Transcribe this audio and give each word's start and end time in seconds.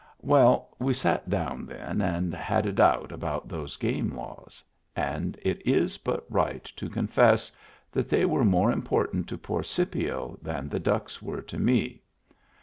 Well, 0.23 0.75
we 0.79 0.93
sat 0.95 1.29
down 1.29 1.67
then 1.67 2.01
and 2.01 2.33
had 2.33 2.65
it 2.65 2.79
out 2.79 3.11
about 3.11 3.47
those 3.47 3.77
game 3.77 4.09
laws; 4.15 4.63
and 4.95 5.37
it 5.43 5.61
is 5.63 5.99
but 5.99 6.25
right 6.27 6.63
to 6.77 6.89
confess 6.89 7.51
that 7.91 8.09
they 8.09 8.25
were 8.25 8.43
more 8.43 8.71
important 8.71 9.29
to 9.29 9.37
poor 9.37 9.61
Scipio 9.61 10.39
than 10.41 10.69
the 10.69 10.79
ducks 10.79 11.21
were 11.21 11.43
to 11.43 11.59
me. 11.59 12.01